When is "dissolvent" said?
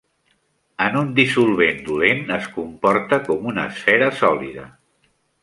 1.19-1.83